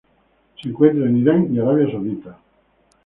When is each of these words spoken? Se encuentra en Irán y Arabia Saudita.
Se 0.59 0.67
encuentra 0.67 1.05
en 1.07 1.17
Irán 1.17 1.53
y 1.55 1.59
Arabia 1.59 1.91
Saudita. 1.91 2.39